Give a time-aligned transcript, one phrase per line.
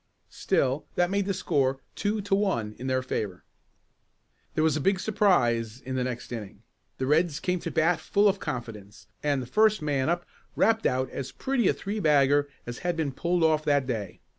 [0.31, 3.43] Still that made the score two to one in their favor.
[4.55, 6.63] There was a big surprise in the next inning.
[6.97, 10.25] The Reds came to bat full of confidence, and the first man up
[10.55, 14.21] rapped out as pretty a three bagger as had been pulled off that day.